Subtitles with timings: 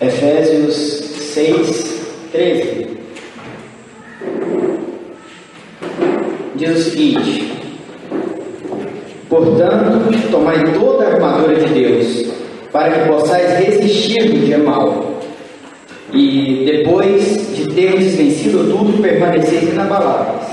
[0.00, 0.74] Efésios
[1.34, 2.00] 6,
[2.32, 2.86] 13.
[6.54, 7.52] Diz o seguinte:
[9.28, 12.32] Portanto, tomai toda a armadura de Deus,
[12.72, 15.20] para que possais resistir no dia mal.
[16.14, 20.48] E depois de termos vencido tudo, permaneceis inabaláveis.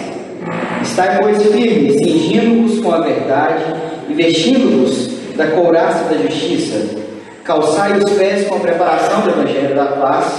[0.84, 3.64] Estai, pois, firmes, cingindo-vos com a verdade
[4.10, 7.07] e vestindo-vos da couraça da justiça.
[7.48, 10.34] Calçai os pés com a preparação do Evangelho da paz,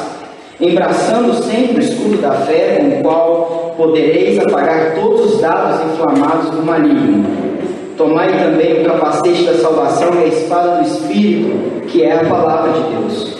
[0.60, 6.50] embraçando sempre o escudo da fé, com o qual podereis apagar todos os dados inflamados
[6.50, 7.24] do maligno.
[7.96, 12.72] Tomai também o capacete da salvação e a espada do Espírito, que é a palavra
[12.72, 13.38] de Deus.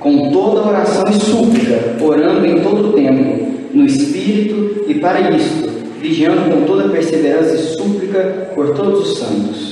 [0.00, 5.68] Com toda oração e súplica, orando em todo o tempo, no Espírito, e para isto,
[6.00, 9.71] vigiando com toda perseverança e súplica por todos os santos.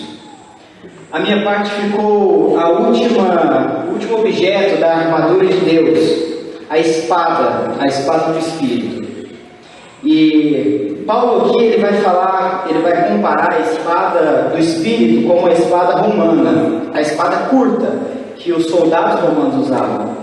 [1.13, 5.99] A minha parte ficou a última, o último objeto da armadura de Deus,
[6.71, 9.11] a espada, a espada do Espírito.
[10.05, 15.51] E Paulo aqui ele vai falar, ele vai comparar a espada do Espírito com a
[15.51, 17.93] espada romana, a espada curta
[18.37, 20.15] que os soldados romanos usavam.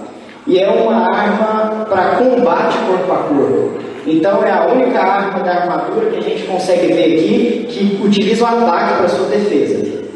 [0.48, 3.72] E é uma arma para combate corpo a corpo.
[4.08, 8.45] Então é a única arma da armadura que a gente consegue ver aqui que utiliza
[8.45, 10.06] o ataque para sua defesa.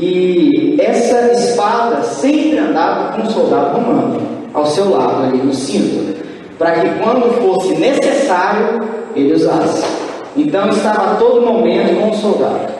[0.00, 4.22] E essa espada sempre andava com um soldado romano
[4.54, 6.16] ao seu lado ali no cinto,
[6.58, 8.80] para que quando fosse necessário
[9.14, 9.84] ele usasse.
[10.34, 12.72] Então estava a todo momento com o soldado.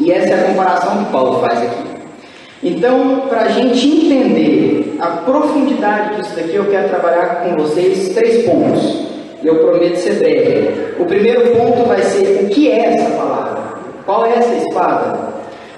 [0.00, 1.92] E essa é a comparação que Paulo faz aqui.
[2.60, 8.44] Então, para a gente entender a profundidade disso daqui, eu quero trabalhar com vocês três
[8.44, 9.06] pontos.
[9.44, 10.94] Eu prometo ser breve.
[10.98, 13.62] O primeiro ponto vai ser o que é essa palavra?
[14.04, 15.21] Qual é essa espada?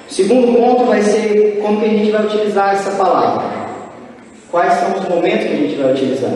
[0.09, 3.45] O segundo ponto vai ser como que a gente vai utilizar essa palavra.
[4.51, 6.31] Quais são os momentos que a gente vai utilizar?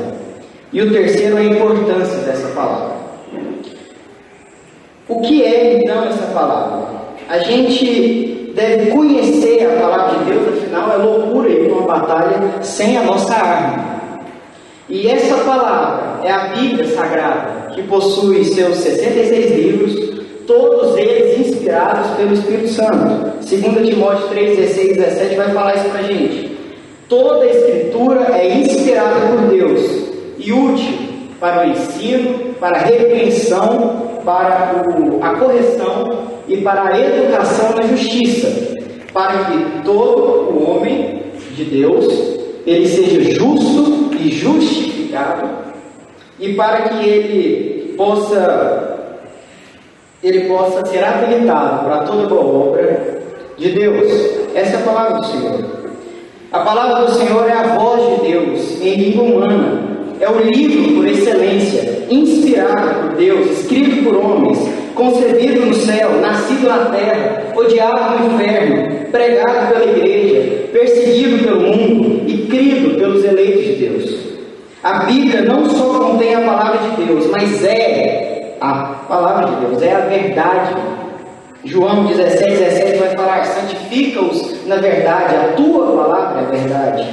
[0.73, 2.97] E o terceiro é a importância dessa palavra.
[5.09, 6.89] O que é então essa palavra?
[7.29, 12.97] A gente deve conhecer a palavra de Deus, afinal é loucura ir numa batalha sem
[12.99, 13.99] a nossa arma.
[14.89, 20.18] E essa palavra é a Bíblia Sagrada, que possui seus 66 livros,
[20.49, 23.39] todos eles inspirados pelo Espírito Santo.
[23.47, 26.59] 2 Timóteo 3, 16 e 17 vai falar isso para a gente.
[27.09, 29.83] Toda a Escritura é inspirada por Deus
[30.39, 30.99] e útil
[31.39, 34.83] para o ensino, para a repreensão, para
[35.23, 38.75] a correção e para a educação na justiça,
[39.13, 41.23] para que todo o homem
[41.55, 42.07] de Deus
[42.67, 45.47] ele seja justo e justificado
[46.41, 48.88] e para que ele possa
[50.23, 53.21] ele possa ser habilitado para toda boa obra
[53.57, 54.11] de Deus.
[54.55, 55.65] Essa é a palavra do Senhor.
[56.51, 59.89] A palavra do Senhor é a voz de Deus em língua humana.
[60.21, 64.59] É o livro por excelência, inspirado por Deus, escrito por homens,
[64.95, 72.23] concebido no céu, nascido na terra, odiado no inferno, pregado pela igreja, perseguido pelo mundo
[72.27, 74.19] e crido pelos eleitos de Deus.
[74.83, 78.28] A Bíblia não só contém a palavra de Deus, mas é
[78.61, 80.77] a palavra de Deus, é a verdade.
[81.65, 87.09] João 17, 17 vai falar: santifica-os na verdade, a tua palavra é verdade.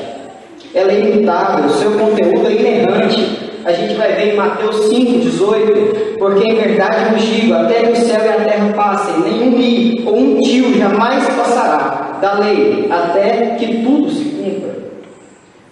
[0.74, 3.46] Ela é imutável, o seu conteúdo é inerrante.
[3.64, 7.92] A gente vai ver em Mateus 5, 18: Porque em verdade vos digo, até que
[7.94, 12.88] o céu e a terra passem, nenhum ri ou um tio jamais passará da lei,
[12.92, 14.76] até que tudo se cumpra.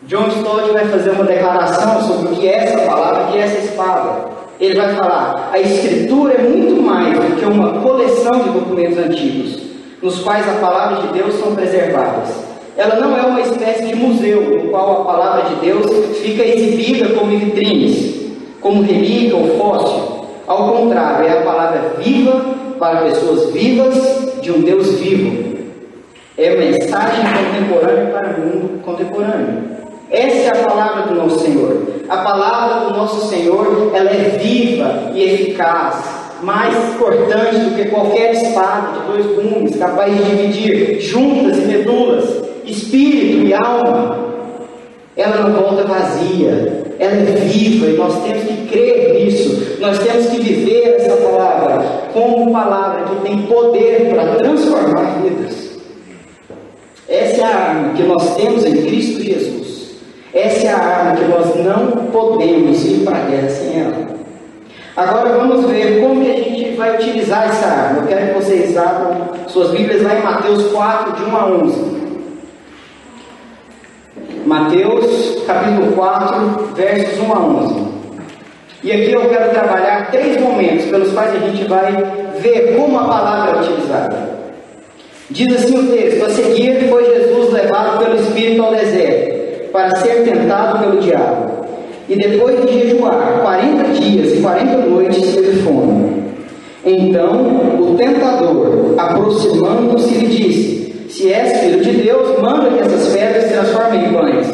[0.04, 3.42] John Stott vai fazer uma declaração sobre o que é essa palavra, o que é
[3.42, 4.33] essa espada.
[4.64, 9.62] Ele vai falar: a Escritura é muito mais do que uma coleção de documentos antigos,
[10.02, 12.30] nos quais a palavra de Deus são preservadas.
[12.78, 17.10] Ela não é uma espécie de museu no qual a palavra de Deus fica exibida
[17.10, 18.32] como vitrines,
[18.62, 20.28] como relíquia ou fóssil.
[20.48, 22.46] Ao contrário, é a palavra viva
[22.80, 25.58] para pessoas vivas de um Deus vivo.
[26.38, 29.64] É mensagem contemporânea para o mundo contemporâneo.
[30.10, 31.93] Essa é a palavra do nosso Senhor.
[32.10, 36.04] A palavra do nosso Senhor, ela é viva e eficaz,
[36.42, 42.26] mais cortante do que qualquer espada de dois gumes, capaz de dividir juntas e medulas,
[42.66, 44.22] espírito e alma.
[45.16, 49.78] Ela não volta vazia, ela é viva e nós temos que crer nisso.
[49.80, 55.80] Nós temos que viver essa palavra como palavra que tem poder para transformar vidas.
[57.08, 59.73] Essa é a arma que nós temos em Cristo Jesus.
[60.34, 64.08] Essa é a arma que nós não podemos ir para a guerra sem ela.
[64.96, 68.02] Agora vamos ver como que a gente vai utilizar essa arma.
[68.02, 72.04] Eu quero que vocês abram suas Bíblias lá em Mateus 4, de 1 a 11.
[74.46, 77.94] Mateus capítulo 4, versos 1 a 11.
[78.84, 81.92] E aqui eu quero trabalhar três momentos pelos quais a gente vai
[82.40, 84.34] ver como a palavra é utilizada.
[85.30, 89.33] Diz assim o texto: A seguir foi Jesus levado pelo Espírito ao deserto,
[89.74, 91.66] para ser tentado pelo diabo.
[92.08, 96.24] E depois de jejuar 40 dias e 40 noites, teve fome.
[96.86, 103.44] Então o tentador, aproximando-se, lhe disse: Se és filho de Deus, manda que essas pedras
[103.46, 104.48] se transformem em pães.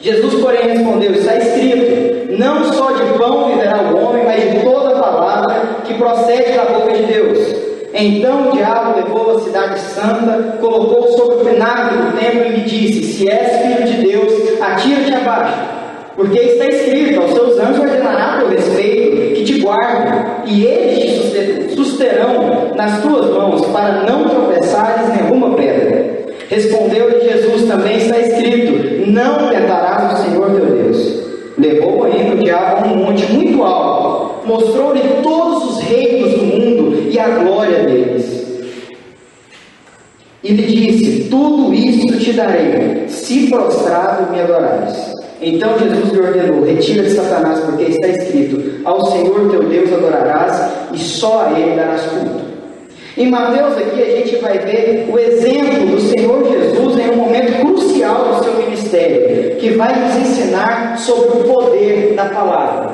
[0.00, 4.90] Jesus, porém, respondeu: Está escrito: Não só de pão viverá o homem, mas de toda
[4.94, 7.41] palavra que procede da boca de Deus.
[7.94, 12.60] Então o diabo levou a cidade santa, colocou sobre o pináculo do templo e lhe
[12.62, 15.58] disse: Se és filho de Deus, atira-te abaixo.
[16.16, 21.74] Porque está escrito: Aos seus anjos ordenará teu respeito, que te guardem, e eles te
[21.74, 26.22] susterão nas tuas mãos, para não tropeçares nenhuma pedra.
[26.48, 31.22] Respondeu-lhe Jesus: Também está escrito: Não tentarás o Senhor teu Deus.
[31.58, 36.91] Levou ainda o diabo a um monte muito alto, mostrou-lhe todos os reinos do mundo
[37.12, 38.42] e a glória deles.
[40.42, 45.12] E lhe disse: Tudo isto te darei, se prostrado me adorares.
[45.40, 50.72] Então Jesus lhe ordenou: Retira de Satanás, porque está escrito: Ao Senhor teu Deus adorarás
[50.92, 52.52] e só a Ele darás culto.
[53.14, 57.60] Em Mateus, aqui, a gente vai ver o exemplo do Senhor Jesus em um momento
[57.60, 62.91] crucial do seu ministério, que vai nos ensinar sobre o poder da palavra.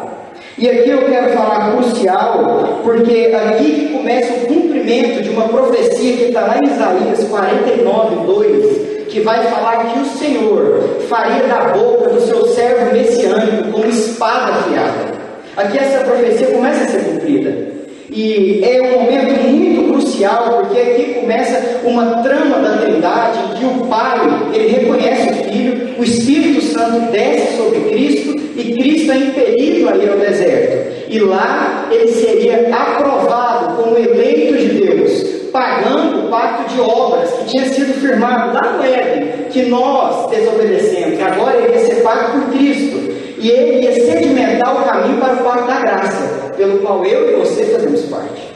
[0.58, 6.24] E aqui eu quero falar crucial, porque aqui começa o cumprimento de uma profecia que
[6.24, 12.08] está lá em Isaías 49, 2, que vai falar que o Senhor faria da boca
[12.08, 15.18] do seu servo messiânico como espada afiada.
[15.56, 17.68] Aqui essa profecia começa a ser cumprida.
[18.10, 23.64] E é um momento muito crucial, porque aqui começa uma trama da Trindade, em que
[23.64, 24.18] o Pai,
[24.52, 28.17] ele reconhece o Filho, o Espírito Santo desce sobre Cristo,
[28.58, 31.06] e Cristo é impelido a ir ao deserto.
[31.08, 35.22] E lá ele seria aprovado como eleito de Deus,
[35.52, 41.16] pagando o pacto de obras que tinha sido firmado lá no Éden, que nós desobedecemos,
[41.16, 43.08] que agora ele ia ser pago por Cristo.
[43.40, 47.36] E ele ia sedimentar o caminho para o pacto da graça, pelo qual eu e
[47.36, 48.48] você fazemos parte.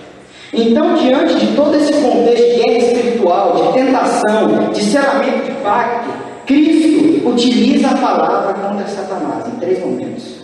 [0.53, 6.11] Então, diante de todo esse contexto de guerra espiritual, de tentação, de selamento de pacto,
[6.47, 6.82] Cristo
[7.25, 10.43] utiliza a palavra contra Satanás em três momentos.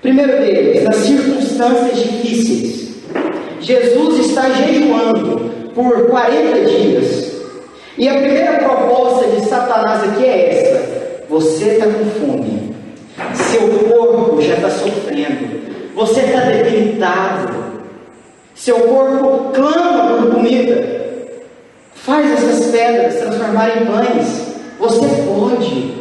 [0.00, 2.92] Primeiro deles, nas circunstâncias difíceis.
[3.60, 7.32] Jesus está jejuando por 40 dias.
[7.96, 12.74] E a primeira proposta de Satanás aqui é essa: você está com fome,
[13.34, 15.60] seu corpo já está sofrendo,
[15.94, 17.54] você está debilitado,
[18.54, 21.02] seu corpo clama por comida.
[21.94, 24.51] Faz essas pedras transformarem em pães.
[24.82, 25.94] Você pode.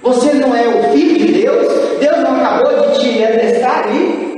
[0.00, 1.66] Você não é o filho de Deus?
[1.98, 4.36] Deus não acabou de te atestar aí?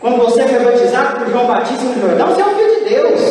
[0.00, 3.30] Quando você foi batizado por João Batista no Jordão, você é o filho de Deus.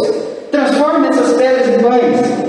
[0.52, 2.46] Transforme essas pedras em pães.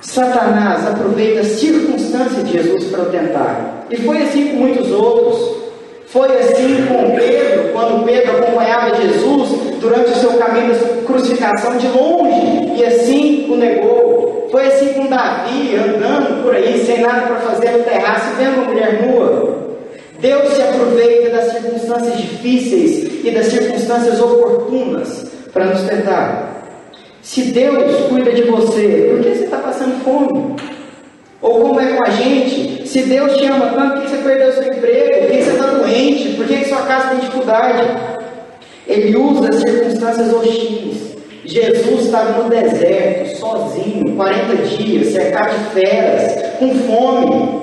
[0.00, 3.84] Satanás aproveita a circunstância de Jesus para o tentar.
[3.90, 5.60] E foi assim com muitos outros.
[6.06, 9.50] Foi assim com Pedro, quando Pedro acompanhava Jesus
[9.80, 14.19] durante o seu caminho de crucificação de longe, e assim o negou.
[14.50, 18.64] Foi assim com Davi, andando por aí, sem nada para fazer no terraço, vendo uma
[18.64, 19.60] mulher nua.
[20.18, 26.50] Deus se aproveita das circunstâncias difíceis e das circunstâncias oportunas para nos tentar.
[27.22, 30.56] Se Deus cuida de você, por que você está passando fome?
[31.40, 34.52] Ou como é com a gente, se Deus te ama tanto, por que você perdeu
[34.52, 35.20] seu emprego?
[35.20, 36.28] Por que você está doente?
[36.36, 37.88] Por que sua casa tem dificuldade?
[38.86, 41.09] Ele usa as circunstâncias hostis.
[41.50, 47.60] Jesus estava no deserto, sozinho, 40 dias, cercado de feras, com fome.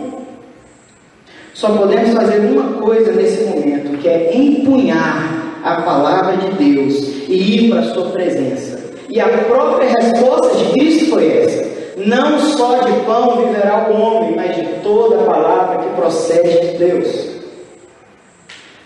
[1.54, 6.96] Só podemos fazer uma coisa nesse momento, que é empunhar a palavra de Deus
[7.30, 8.78] e ir para a sua presença.
[9.10, 11.66] E a própria resposta de Cristo foi essa:
[11.96, 16.78] Não só de pão viverá o homem, mas de toda a palavra que procede de
[16.78, 17.38] Deus.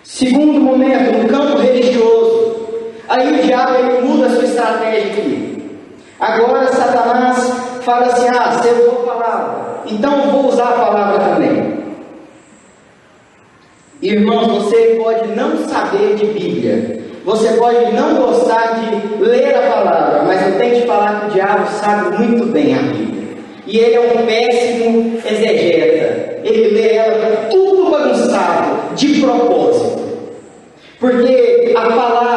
[0.03, 2.40] Segundo momento, no campo religioso,
[3.11, 5.79] aí o diabo ele muda a sua estratégia aqui.
[6.19, 7.37] Agora Satanás
[7.81, 11.81] fala assim: Ah, você usou a palavra, então vou usar a palavra também.
[14.01, 20.23] Irmãos, você pode não saber de Bíblia, você pode não gostar de ler a palavra,
[20.23, 23.21] mas eu tenho que falar que o diabo sabe muito bem a Bíblia.
[23.67, 26.39] E ele é um péssimo exegeta.
[26.43, 30.01] Ele lê ela tudo bagunçado, de propósito.
[30.99, 32.30] Porque a palavra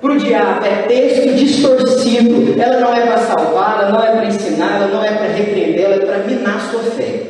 [0.00, 2.60] para o diabo é texto distorcido.
[2.60, 5.84] Ela não é para salvar, ela não é para ensinar, ela não é para repreender,
[5.84, 7.22] ela é para minar sua fé.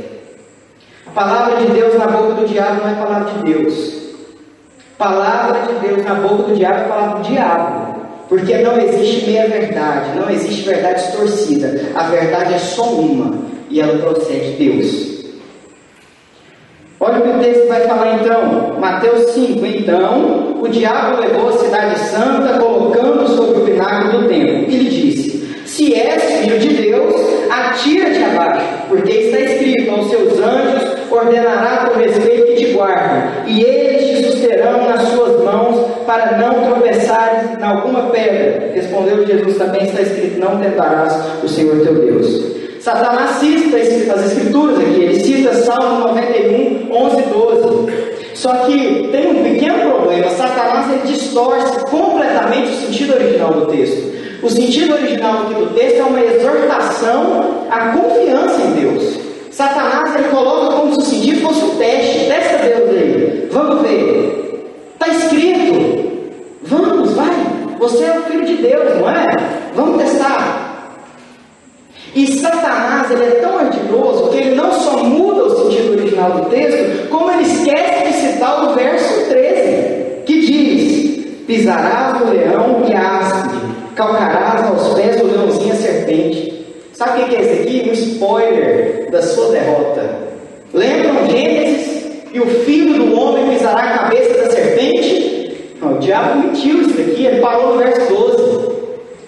[1.06, 3.98] A palavra de Deus na boca do diabo não é palavra de Deus.
[4.98, 7.98] Palavra de Deus na boca do diabo é palavra do diabo.
[8.28, 11.86] Porque não existe meia verdade, não existe verdade distorcida.
[11.94, 13.38] A verdade é só uma
[13.70, 15.17] e ela procede de Deus.
[17.08, 19.64] Olha o que o texto vai falar então, Mateus 5.
[19.64, 24.90] Então, o diabo levou a cidade santa, colocando sobre o pináculo do templo, e lhe
[24.90, 27.14] disse: Se és filho de Deus,
[27.50, 33.62] atira-te abaixo, porque está escrito: aos seus anjos ordenará com respeito que te guardem, e
[33.62, 38.70] eles te susterão nas suas mãos, para não tropeçares em alguma pedra.
[38.74, 42.67] Respondeu Jesus: Também está escrito: Não tentarás o Senhor teu Deus.
[42.80, 48.08] Satanás cita as escrituras aqui, ele cita Salmo 91, 11 12.
[48.34, 54.18] Só que tem um pequeno problema: Satanás ele distorce completamente o sentido original do texto.
[54.42, 59.18] O sentido original aqui do texto é uma exortação à confiança em Deus.
[59.50, 62.26] Satanás ele coloca como se o sentido fosse um teste.
[62.26, 63.48] Testa Deus aí.
[63.50, 64.68] Vamos ver.
[64.92, 66.08] Está escrito.
[66.62, 67.34] Vamos, vai.
[67.80, 69.26] Você é o filho de Deus, não é?
[69.74, 70.47] Vamos testar.
[72.18, 76.50] E Satanás ele é tão ardiloso que ele não só muda o sentido original do
[76.50, 82.92] texto, como ele esquece de citar o verso 13, que diz: Pisarás o leão e
[82.92, 86.66] a áspide, calcarás aos pés o leãozinho a serpente.
[86.92, 87.88] Sabe o que é isso aqui?
[87.88, 90.10] Um spoiler da sua derrota.
[90.74, 92.02] Lembram Gênesis?
[92.32, 95.56] E o filho do homem pisará a cabeça da serpente?
[95.80, 98.68] Não, o diabo mentiu isso aqui, ele parou no verso 12.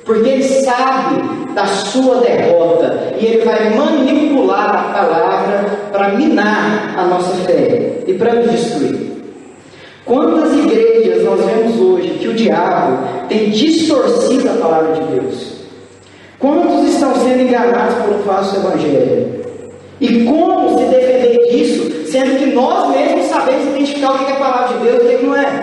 [0.04, 7.04] Porque ele sabe da sua derrota e ele vai manipular a palavra para minar a
[7.04, 9.10] nossa fé e para nos destruir.
[10.04, 15.60] Quantas igrejas nós vemos hoje que o diabo tem distorcido a palavra de Deus?
[16.38, 19.40] Quantos estão sendo enganados por um falso evangelho?
[20.00, 24.38] E como se defender disso, sendo que nós mesmos sabemos identificar o que é a
[24.38, 25.59] palavra de Deus e o que não é?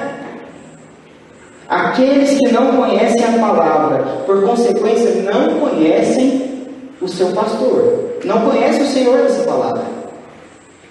[1.69, 6.67] Aqueles que não conhecem a palavra, por consequência, não conhecem
[7.01, 9.83] o seu pastor, não conhecem o Senhor dessa palavra.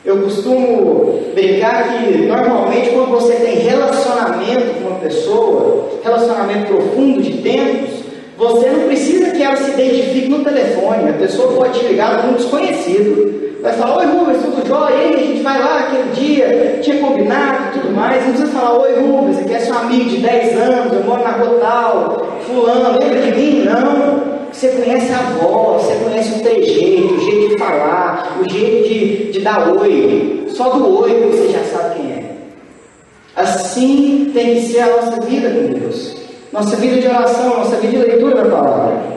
[0.05, 7.39] Eu costumo brincar que normalmente quando você tem relacionamento com uma pessoa, relacionamento profundo de
[7.39, 8.05] tempos,
[8.37, 11.09] você não precisa que ela se identifique no telefone.
[11.09, 14.95] A pessoa pode ligar com um desconhecido Vai falar, oi Rubens, tudo jóia?
[14.95, 18.25] E aí, a gente vai lá aquele dia, tinha combinado e tudo mais.
[18.25, 21.31] Não precisa falar, oi Rubens, aqui é seu amigo de 10 anos, eu moro na
[21.31, 23.65] Rotal, fulano, lembra de mim?
[23.65, 24.37] Não.
[24.53, 29.33] Você conhece a voz, você conhece o trejeito, o jeito de falar, o jeito de,
[29.33, 30.47] de dar oi.
[30.49, 32.25] Só do oi você já sabe quem é.
[33.37, 36.17] Assim tem que ser a nossa vida com Deus.
[36.53, 39.16] Nossa vida de oração, nossa vida de leitura da palavra.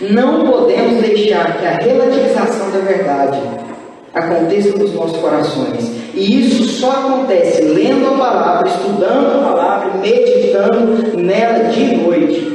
[0.00, 3.40] Não podemos deixar que a relativização da verdade
[4.14, 5.90] aconteça nos nossos corações.
[6.14, 12.53] E isso só acontece lendo a palavra, estudando a palavra, meditando nela de noite.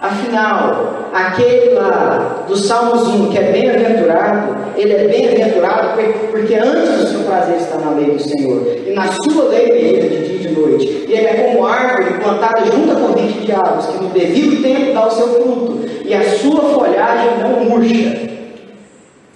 [0.00, 7.06] Afinal, aquele lá do Salmos 1 que é bem-aventurado, ele é bem-aventurado porque antes do
[7.06, 10.38] seu prazer está na lei do Senhor, e na sua lei medita de dia e
[10.38, 10.86] de noite.
[11.06, 14.94] E ele é como árvore plantada junto à corrente de águas, que no devido tempo
[14.94, 18.30] dá o seu fruto, e a sua folhagem não murcha.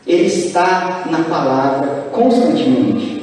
[0.06, 3.22] Ele está na palavra constantemente.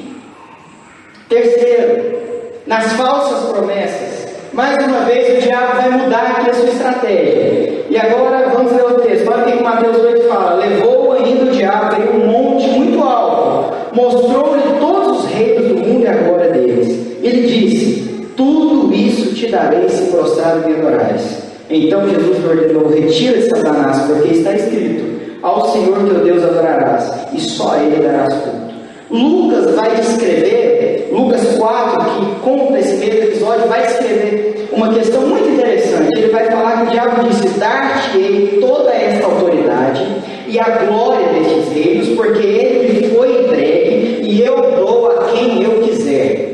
[1.27, 2.19] Terceiro,
[2.67, 4.10] nas falsas promessas.
[4.53, 7.85] Mais uma vez o diabo vai mudar aqui a sua estratégia.
[7.89, 9.31] E agora vamos ler o texto.
[9.31, 10.55] Olha o que Mateus 8 fala.
[10.55, 16.03] Levou ainda o diabo em um monte muito alto, mostrou-lhe todos os reinos do mundo
[16.03, 16.89] e a glória deles.
[17.23, 21.43] Ele disse: Tudo isso te darei se prostrado me adorares.
[21.69, 27.75] Então Jesus ordenou: Retira Satanás, porque está escrito: Ao Senhor teu Deus adorarás, e só
[27.75, 28.71] a ele darás culto.
[29.09, 30.80] Lucas vai descrever,
[31.11, 36.17] Lucas 4, que conta esse mesmo episódio, vai descrever uma questão muito interessante.
[36.17, 40.05] Ele vai falar que o diabo disse: Dar-te-ei toda esta autoridade
[40.47, 45.63] e a glória destes reinos, porque ele me foi entregue e eu dou a quem
[45.63, 46.51] eu quiser.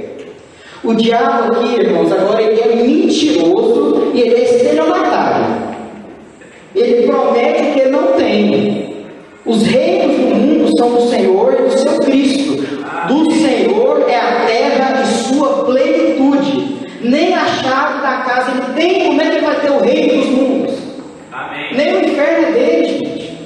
[0.84, 5.58] O diabo aqui, irmãos, agora ele é mentiroso e ele é estelionatário.
[6.76, 8.96] Ele promete que ele não tem.
[9.46, 12.58] Os reinos do mundo são do Senhor e do seu Cristo.
[13.08, 16.78] Do Senhor é a terra e sua plenitude.
[17.02, 19.06] Nem a chave da casa ele tem.
[19.08, 20.74] Como é que ele vai ter o reino dos mundos?
[21.32, 21.76] Amém.
[21.76, 23.38] Nem o inferno é dele, gente.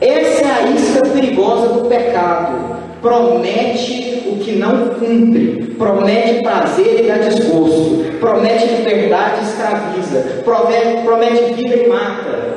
[0.00, 2.76] Essa é a isca perigosa do pecado.
[3.02, 5.74] Promete o que não cumpre.
[5.78, 8.04] Promete prazer e dá desgosto.
[8.18, 10.42] Promete liberdade e escraviza.
[10.42, 12.56] Promete, promete vida e mata.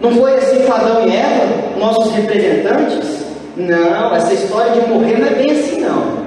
[0.00, 1.78] Não foi assim com Adão e Eva?
[1.78, 3.26] nossos representantes?
[3.56, 6.26] Não, essa história de morrer não é bem assim não.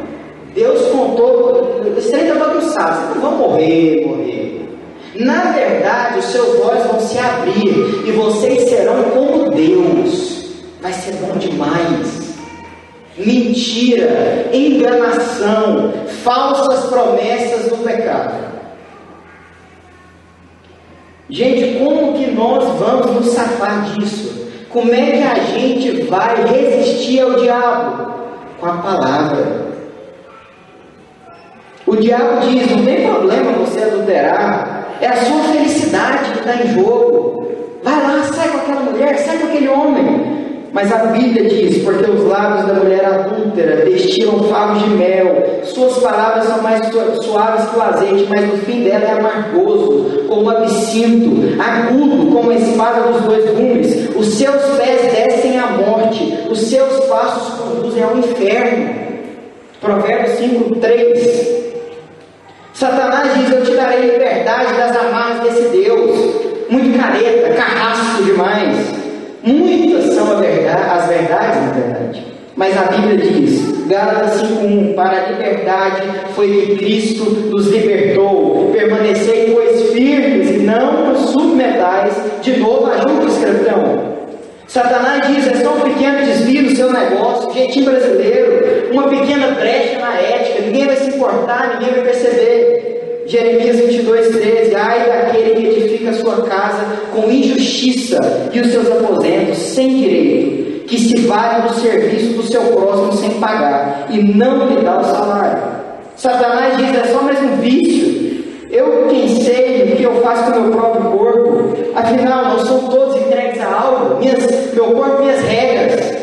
[0.53, 4.69] Deus contou, esse trem está bagunçado, vocês não vão morrer, morrer.
[5.15, 10.38] Na verdade, os seus olhos vão se abrir e vocês serão como Deus.
[10.81, 12.35] Vai ser bom demais.
[13.17, 15.91] Mentira, enganação,
[16.23, 18.49] falsas promessas do pecado.
[21.29, 24.47] Gente, como que nós vamos nos safar disso?
[24.69, 28.13] Como é que a gente vai resistir ao diabo?
[28.59, 29.67] Com a palavra.
[31.85, 36.73] O diabo diz: não tem problema você adulterar, é a sua felicidade que está em
[36.73, 37.47] jogo.
[37.83, 40.38] Vai lá, sai com aquela mulher, sai com aquele homem.
[40.71, 45.97] Mas a Bíblia diz: porque os lábios da mulher adúltera destilam favos de mel, suas
[45.97, 51.61] palavras são mais suaves que o azeite, mas o fim dela é amargoso, como absinto,
[51.61, 54.09] agudo como a espada dos dois gumes.
[54.15, 59.09] Os seus pés descem à morte, os seus passos conduzem ao inferno.
[59.81, 61.59] Provérbios 5, 3.
[62.73, 66.49] Satanás diz: Eu te darei liberdade das amarras desse Deus.
[66.69, 68.98] Muito careta, carrasco demais.
[69.53, 72.25] Muitas são verdade, as verdades, na verdade.
[72.55, 76.03] Mas a Bíblia diz, Gálatas 5.1, para a liberdade
[76.35, 78.69] foi que Cristo nos libertou.
[78.71, 84.09] Permanecei, pois, firmes e não nos submetais de novo a junto escravidão.
[84.67, 89.97] Satanás diz, é só um pequeno desvio no seu negócio, jeitinho brasileiro, uma pequena brecha
[89.97, 92.98] na ética, ninguém vai se importar, ninguém vai perceber.
[93.29, 96.83] Jeremias 22, 13, ai daquele que edifica a sua casa
[97.13, 98.17] com injustiça
[98.51, 103.29] e os seus aposentos sem direito, que se vale do serviço do seu próximo sem
[103.39, 105.61] pagar e não lhe dá o salário.
[106.15, 110.57] Satanás diz, é só mais um vício, eu quem sei o que eu faço com
[110.57, 115.41] o meu próprio corpo, afinal não são todos entregues a algo, minhas, meu corpo, minhas
[115.41, 116.17] regras.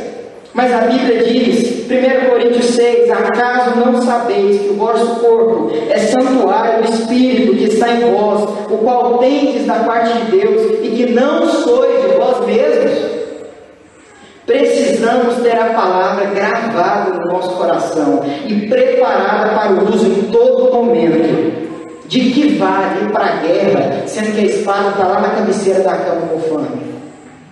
[0.52, 5.98] Mas a Bíblia diz, 1 Coríntios 6, acaso não sabeis que o vosso corpo é
[5.98, 10.88] santuário do Espírito que está em vós, o qual tendes da parte de Deus, e
[10.88, 13.16] que não sois de vós mesmos?
[14.44, 20.72] Precisamos ter a palavra gravada no nosso coração e preparada para o uso em todo
[20.72, 21.66] momento.
[22.06, 25.80] De que vale ir para a guerra, sendo que a espada está lá na cabeceira
[25.80, 26.78] da cama mofando?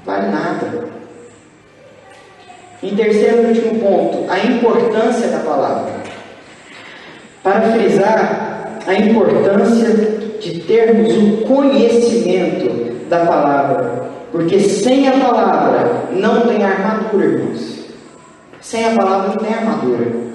[0.06, 0.84] Vale nada.
[2.84, 5.90] Em terceiro e último ponto, a importância da palavra.
[7.42, 9.88] Para frisar a importância
[10.38, 14.10] de termos o conhecimento da palavra.
[14.30, 17.86] Porque sem a palavra não tem armadura, irmãos.
[18.60, 20.34] Sem a palavra não tem armadura.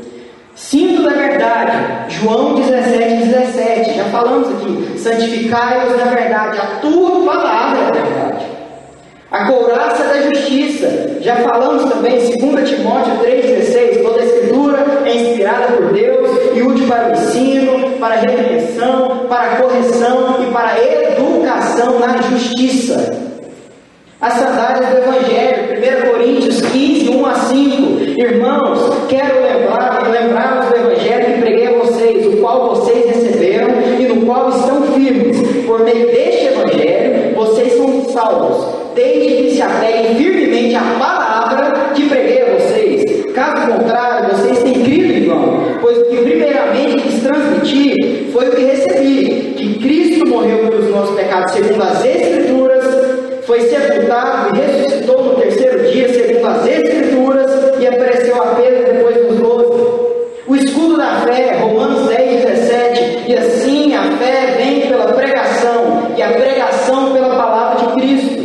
[0.55, 7.79] Cinto da verdade, João 17, 17, já falamos aqui, santificai-os na verdade, a tua palavra
[7.79, 8.28] é verdade.
[9.31, 15.67] A couraça da justiça, já falamos também, 2 Timóteo 3,16, toda a escritura é inspirada
[15.73, 20.69] por Deus e útil para o ensino, para a repreensão, para a correção e para
[20.69, 23.29] a educação na justiça.
[24.19, 28.01] As sandálias do Evangelho, 1 Coríntios 15, 1 a 5.
[28.19, 34.07] Irmãos, quero lembrar, lembrar-vos do Evangelho que preguei a vocês, o qual vocês receberam e
[34.07, 35.37] no qual estão firmes.
[35.67, 39.39] Por meio deste Evangelho, vocês são salvos, desde
[39.89, 43.33] se apeguem firmemente à palavra que preguei a vocês.
[43.33, 48.51] Caso contrário, vocês têm crido em vão, pois o que primeiramente quis transmitir foi o
[48.51, 52.85] que recebi, que Cristo morreu pelos nossos pecados segundo as Escrituras,
[53.45, 59.15] foi sepultado e ressuscitou no terceiro dia, segundo as Escrituras, e apareceu a Pedro depois
[59.15, 59.99] dos doze.
[60.47, 66.21] O escudo da fé, Romanos 10, 17, e assim a fé vem pela pregação, e
[66.21, 68.39] a pregação pela palavra de Cristo.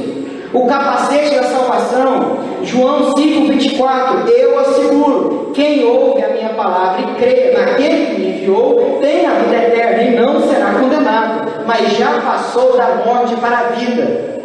[0.54, 2.38] O capacete da salvação,
[2.74, 8.28] João 5, 24, eu asseguro, quem ouve a minha palavra e crê naquele que me
[8.30, 13.58] enviou, tem a vida eterna e não será condenado, mas já passou da morte para
[13.58, 14.42] a vida.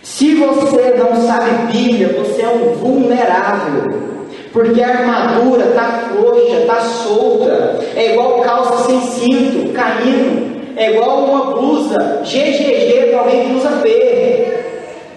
[0.00, 4.14] Se você não sabe Bíblia, você é um vulnerável.
[4.52, 7.80] Porque a armadura está frouxa, está solta.
[7.96, 10.54] É igual calça sem cinto, caindo.
[10.76, 14.63] É igual uma blusa GGG para alguém que usa P.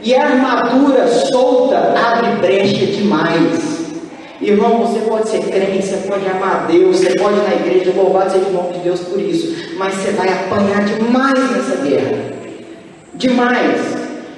[0.08, 3.92] E a armadura solta abre brecha demais.
[4.40, 7.92] Irmão, você pode ser crente, você pode amar a Deus, você pode ir na igreja,
[7.94, 9.76] louvado seja o nome de Deus por isso.
[9.78, 12.24] Mas você vai apanhar demais nessa guerra.
[13.16, 13.82] Demais.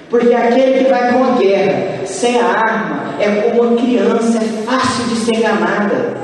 [0.10, 4.63] Porque aquele que vai para uma guerra sem a arma é como uma criança, é
[4.63, 6.17] fácil de ser enganada.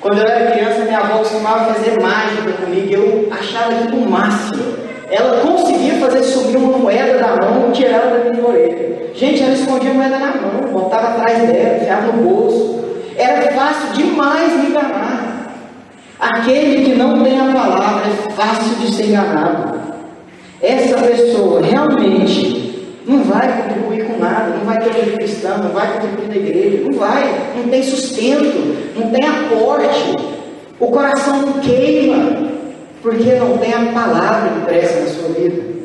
[0.00, 4.78] Quando eu era criança, minha avó costumava fazer mágica comigo eu achava aquilo o máximo.
[5.10, 9.10] Ela conseguia fazer subir uma moeda da mão e tirar ela da minha orelha.
[9.14, 12.84] Gente, ela escondia a moeda na mão, botava atrás dela, enfiava no bolso.
[13.16, 15.54] Era fácil demais me enganar.
[16.20, 19.78] Aquele que não tem a palavra é fácil de ser enganado.
[20.62, 25.92] Essa pessoa realmente não vai contribuir com nada, não vai ter vida cristã, não vai
[25.94, 30.16] contribuir na igreja, não vai, não tem sustento, não tem aporte,
[30.80, 32.48] o coração queima,
[33.02, 35.77] porque não tem a palavra que presta na sua vida.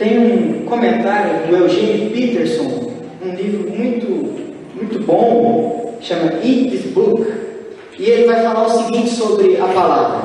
[0.00, 2.90] Tem um comentário do Eugene Peterson,
[3.22, 4.06] um livro muito,
[4.74, 7.30] muito bom, chama Eat This Book,
[7.98, 10.20] e ele vai falar o seguinte sobre a palavra.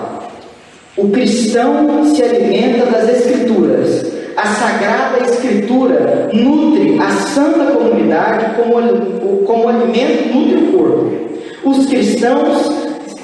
[0.95, 4.13] O cristão se alimenta das Escrituras.
[4.37, 11.11] A Sagrada Escritura nutre a santa comunidade como, como alimento nutre o corpo.
[11.65, 12.71] Os cristãos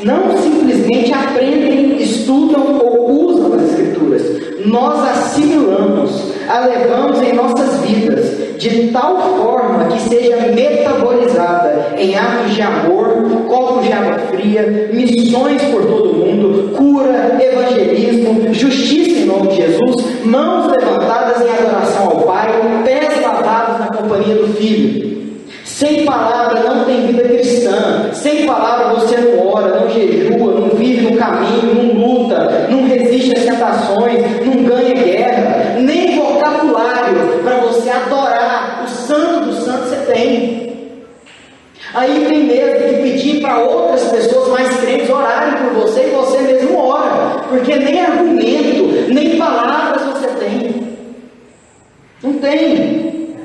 [0.04, 4.24] não simplesmente aprendem, estudam ou usam as Escrituras.
[4.66, 12.54] Nós assimilamos, a levamos em nossas vidas de tal forma que seja metabolizada em atos
[12.54, 13.08] de amor,
[13.48, 19.56] copos de água fria, missões por todo o mundo, cura, evangelismo, justiça em nome de
[19.56, 22.50] Jesus, mãos levantadas em adoração ao Pai,
[22.84, 25.12] pés lavados na companhia do Filho.
[25.82, 28.12] Sem palavra não tem vida cristã.
[28.14, 33.36] Sem palavra você não ora, não jejua, não vive no caminho, não luta, não resiste
[33.36, 35.78] às tentações, não ganha guerra.
[35.80, 40.72] Nem vocabulário para você adorar o santo do santo você tem.
[41.94, 46.40] Aí tem mesmo que pedir para outras pessoas mais crentes orarem por você e você
[46.40, 50.88] mesmo ora, porque nem argumento, nem palavras você tem.
[52.24, 53.36] Não tem.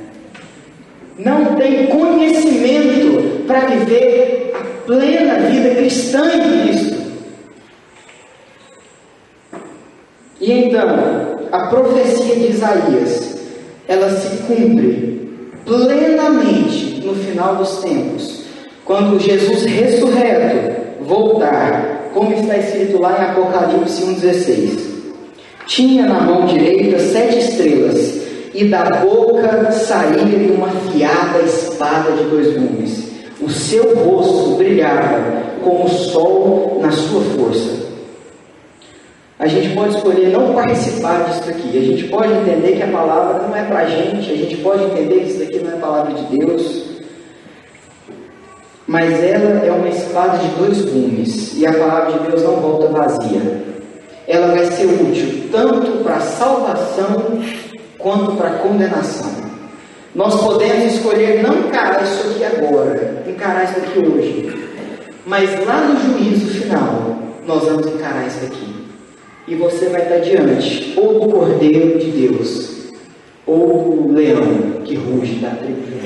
[1.19, 6.97] Não tem conhecimento para viver a plena vida cristã em Cristo.
[10.41, 13.36] E então, a profecia de Isaías,
[13.89, 15.31] ela se cumpre
[15.65, 18.45] plenamente no final dos tempos,
[18.85, 24.97] quando Jesus ressurreto voltar, como está escrito lá em Apocalipse 1,16.
[25.67, 28.21] Tinha na mão direita sete estrelas,
[28.55, 33.07] e da boca saía uma afiada espada de dois gumes.
[33.41, 37.87] O seu rosto brilhava como o sol na sua força.
[39.39, 41.77] A gente pode escolher não participar disso aqui.
[41.77, 44.31] A gente pode entender que a palavra não é para a gente.
[44.31, 46.85] A gente pode entender que isso daqui não é palavra de Deus.
[48.87, 51.55] Mas ela é uma espada de dois gumes.
[51.59, 53.63] E a palavra de Deus não volta vazia.
[54.27, 57.39] Ela vai ser útil tanto para salvação
[57.99, 59.31] quanto para condenação.
[60.15, 64.71] Nós podemos escolher não encarar isso aqui agora, encarar isso aqui hoje.
[65.27, 68.86] Mas lá no juízo final, nós vamos encarar isso aqui.
[69.49, 72.93] E você vai estar diante ou do Cordeiro de Deus,
[73.47, 75.97] ou do leão que ruge da tribo de.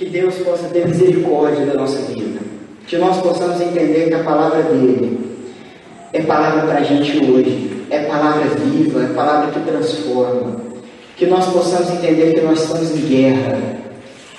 [0.00, 2.40] Que Deus possa ter misericórdia da nossa vida.
[2.86, 5.18] Que nós possamos entender que a palavra dele
[6.10, 7.84] é palavra para a gente hoje.
[7.90, 10.56] É palavra viva, é palavra que transforma.
[11.18, 13.58] Que nós possamos entender que nós estamos em guerra.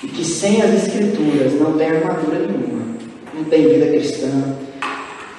[0.02, 2.96] E que sem as escrituras não tem armadura nenhuma.
[3.32, 4.56] Não tem vida cristã.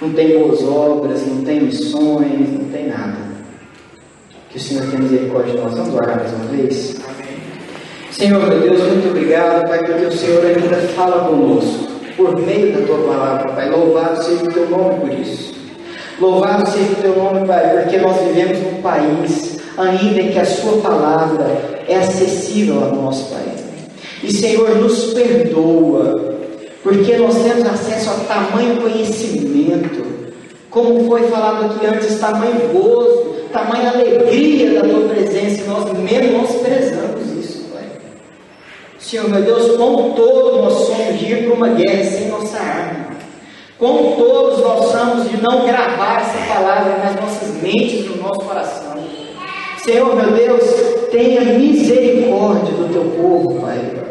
[0.04, 3.16] Não tem boas obras, não tem missões, não tem nada.
[4.50, 5.74] Que o Senhor tenha misericórdia de nós.
[5.76, 6.98] Vamos orar mais uma vez?
[8.12, 11.88] Senhor, meu Deus, muito obrigado, Pai, porque o Senhor ainda fala conosco
[12.18, 13.70] por meio da tua palavra, Pai.
[13.70, 15.56] Louvado seja o teu nome por isso.
[16.20, 20.46] Louvado seja o teu nome, Pai, porque nós vivemos num país ainda em que a
[20.46, 21.46] sua palavra
[21.88, 23.56] é acessível a nós, Pai.
[24.22, 26.23] E Senhor, nos perdoa,
[26.84, 30.04] porque nós temos acesso a tamanho conhecimento,
[30.70, 37.32] como foi falado aqui antes, tamanho gozo, tamanha alegria da tua presença, e nós menosprezamos
[37.40, 37.84] isso, Pai.
[39.00, 43.14] Senhor, meu Deus, como todo nós somos de ir para uma guerra sem nossa arma.
[43.80, 48.96] Como todos nós somos de não gravar essa palavra nas nossas mentes, no nosso coração.
[49.78, 50.64] Senhor, meu Deus,
[51.12, 54.03] tenha misericórdia do teu povo, Pai.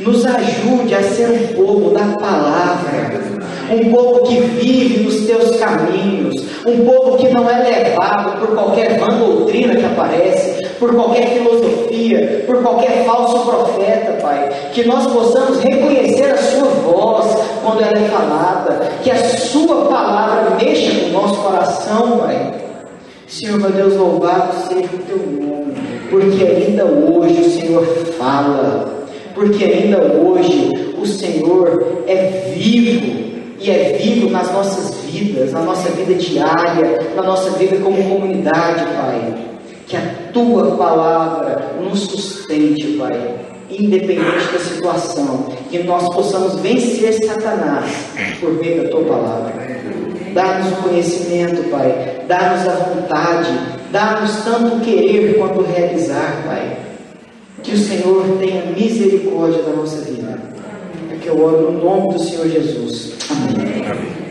[0.00, 3.20] Nos ajude a ser um povo da palavra,
[3.70, 8.98] um povo que vive nos teus caminhos, um povo que não é levado por qualquer
[8.98, 14.48] vã doutrina que aparece, por qualquer filosofia, por qualquer falso profeta, Pai.
[14.72, 20.56] Que nós possamos reconhecer a Sua voz quando ela é falada, que a Sua palavra
[20.56, 22.54] mexa no nosso coração, Pai.
[23.28, 25.74] Senhor, meu Deus, louvado seja o Teu nome,
[26.10, 27.84] porque ainda hoje o Senhor
[28.18, 28.99] fala
[29.34, 35.90] porque ainda hoje o Senhor é vivo e é vivo nas nossas vidas, na nossa
[35.90, 39.34] vida diária, na nossa vida como comunidade, Pai.
[39.86, 43.34] Que a tua palavra nos sustente, Pai,
[43.70, 47.90] independente da situação, que nós possamos vencer Satanás
[48.40, 49.52] por meio da tua palavra.
[50.32, 53.50] Dá-nos o conhecimento, Pai, dá-nos a vontade,
[53.90, 56.89] dá-nos tanto querer quanto realizar, Pai.
[57.62, 60.38] Que o Senhor tenha misericórdia da nossa vida.
[61.12, 63.14] É que eu oro no nome do Senhor Jesus.
[63.30, 63.86] Amém.
[63.86, 64.29] Amém.